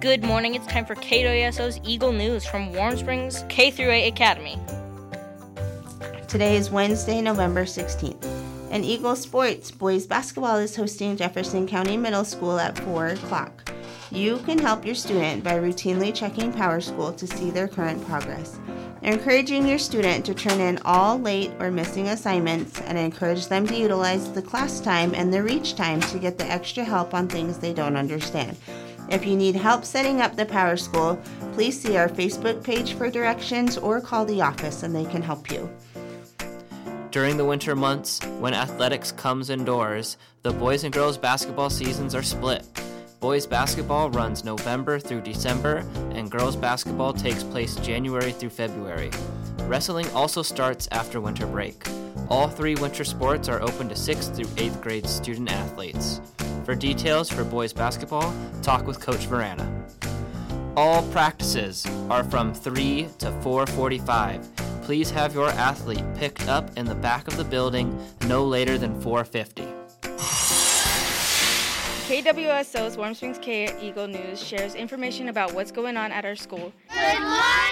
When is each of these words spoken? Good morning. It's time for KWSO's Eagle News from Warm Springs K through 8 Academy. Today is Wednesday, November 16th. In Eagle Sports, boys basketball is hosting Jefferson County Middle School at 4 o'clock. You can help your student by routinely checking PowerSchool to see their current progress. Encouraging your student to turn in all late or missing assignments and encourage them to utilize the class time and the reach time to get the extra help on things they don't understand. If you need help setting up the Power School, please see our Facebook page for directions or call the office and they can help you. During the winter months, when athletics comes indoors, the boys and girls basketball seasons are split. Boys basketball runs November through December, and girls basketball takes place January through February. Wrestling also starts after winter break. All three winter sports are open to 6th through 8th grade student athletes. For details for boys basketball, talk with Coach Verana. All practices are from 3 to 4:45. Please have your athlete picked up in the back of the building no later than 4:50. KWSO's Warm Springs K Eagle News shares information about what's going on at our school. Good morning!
Good 0.00 0.24
morning. 0.24 0.54
It's 0.54 0.66
time 0.66 0.86
for 0.86 0.94
KWSO's 0.94 1.78
Eagle 1.84 2.12
News 2.12 2.46
from 2.46 2.72
Warm 2.72 2.96
Springs 2.96 3.44
K 3.50 3.70
through 3.70 3.90
8 3.90 4.08
Academy. 4.08 4.58
Today 6.26 6.56
is 6.56 6.70
Wednesday, 6.70 7.20
November 7.20 7.66
16th. 7.66 8.24
In 8.70 8.82
Eagle 8.82 9.14
Sports, 9.14 9.70
boys 9.70 10.06
basketball 10.06 10.56
is 10.56 10.74
hosting 10.74 11.18
Jefferson 11.18 11.66
County 11.66 11.98
Middle 11.98 12.24
School 12.24 12.58
at 12.58 12.78
4 12.78 13.08
o'clock. 13.08 13.70
You 14.10 14.38
can 14.38 14.58
help 14.58 14.86
your 14.86 14.94
student 14.94 15.44
by 15.44 15.58
routinely 15.58 16.14
checking 16.14 16.50
PowerSchool 16.50 17.18
to 17.18 17.26
see 17.26 17.50
their 17.50 17.68
current 17.68 18.02
progress. 18.06 18.58
Encouraging 19.02 19.68
your 19.68 19.78
student 19.78 20.24
to 20.24 20.34
turn 20.34 20.60
in 20.60 20.78
all 20.86 21.18
late 21.18 21.50
or 21.58 21.70
missing 21.70 22.08
assignments 22.08 22.80
and 22.80 22.96
encourage 22.96 23.48
them 23.48 23.66
to 23.66 23.76
utilize 23.76 24.32
the 24.32 24.40
class 24.40 24.80
time 24.80 25.14
and 25.14 25.32
the 25.32 25.42
reach 25.42 25.74
time 25.74 26.00
to 26.00 26.18
get 26.18 26.38
the 26.38 26.46
extra 26.46 26.84
help 26.84 27.12
on 27.12 27.28
things 27.28 27.58
they 27.58 27.74
don't 27.74 27.96
understand. 27.96 28.56
If 29.10 29.26
you 29.26 29.36
need 29.36 29.56
help 29.56 29.84
setting 29.84 30.20
up 30.20 30.36
the 30.36 30.46
Power 30.46 30.76
School, 30.76 31.20
please 31.52 31.80
see 31.80 31.96
our 31.96 32.08
Facebook 32.08 32.62
page 32.62 32.92
for 32.92 33.10
directions 33.10 33.76
or 33.76 34.00
call 34.00 34.24
the 34.24 34.40
office 34.40 34.84
and 34.84 34.94
they 34.94 35.04
can 35.04 35.20
help 35.20 35.50
you. 35.50 35.68
During 37.10 37.36
the 37.36 37.44
winter 37.44 37.74
months, 37.74 38.24
when 38.38 38.54
athletics 38.54 39.10
comes 39.10 39.50
indoors, 39.50 40.16
the 40.42 40.52
boys 40.52 40.84
and 40.84 40.94
girls 40.94 41.18
basketball 41.18 41.70
seasons 41.70 42.14
are 42.14 42.22
split. 42.22 42.64
Boys 43.18 43.48
basketball 43.48 44.10
runs 44.10 44.44
November 44.44 45.00
through 45.00 45.22
December, 45.22 45.84
and 46.12 46.30
girls 46.30 46.54
basketball 46.54 47.12
takes 47.12 47.42
place 47.42 47.74
January 47.76 48.30
through 48.30 48.50
February. 48.50 49.10
Wrestling 49.62 50.08
also 50.10 50.40
starts 50.40 50.88
after 50.92 51.20
winter 51.20 51.46
break. 51.46 51.84
All 52.28 52.48
three 52.48 52.76
winter 52.76 53.04
sports 53.04 53.48
are 53.48 53.60
open 53.60 53.88
to 53.88 53.94
6th 53.96 54.36
through 54.36 54.46
8th 54.46 54.80
grade 54.80 55.06
student 55.08 55.50
athletes. 55.52 56.20
For 56.64 56.74
details 56.74 57.30
for 57.30 57.44
boys 57.44 57.72
basketball, 57.72 58.34
talk 58.62 58.86
with 58.86 59.00
Coach 59.00 59.28
Verana. 59.28 59.66
All 60.76 61.02
practices 61.10 61.86
are 62.08 62.22
from 62.22 62.54
3 62.54 63.08
to 63.18 63.32
4:45. 63.42 64.46
Please 64.82 65.10
have 65.10 65.34
your 65.34 65.48
athlete 65.50 66.04
picked 66.16 66.48
up 66.48 66.70
in 66.76 66.86
the 66.86 66.94
back 66.94 67.26
of 67.28 67.36
the 67.36 67.44
building 67.44 67.98
no 68.26 68.44
later 68.44 68.78
than 68.78 69.00
4:50. 69.00 69.66
KWSO's 72.08 72.96
Warm 72.96 73.14
Springs 73.14 73.38
K 73.38 73.68
Eagle 73.80 74.08
News 74.08 74.44
shares 74.44 74.74
information 74.74 75.28
about 75.28 75.54
what's 75.54 75.70
going 75.70 75.96
on 75.96 76.10
at 76.12 76.24
our 76.24 76.34
school. 76.34 76.72
Good 76.92 77.20
morning! 77.20 77.69